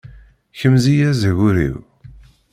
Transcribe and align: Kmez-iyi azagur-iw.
Kmez-iyi 0.59 1.05
azagur-iw. 1.11 1.77